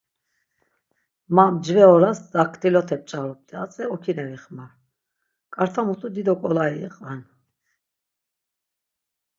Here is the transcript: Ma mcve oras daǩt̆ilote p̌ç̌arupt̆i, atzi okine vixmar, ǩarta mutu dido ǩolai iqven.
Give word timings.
Ma 1.33 1.45
mcve 1.53 1.83
oras 1.95 2.19
daǩt̆ilote 2.31 2.97
p̌ç̌arupt̆i, 3.03 3.53
atzi 3.63 3.83
okine 3.93 4.23
vixmar, 4.29 4.71
ǩarta 5.53 5.81
mutu 5.87 6.07
dido 6.15 6.33
ǩolai 6.41 6.73
iqven. 6.87 7.21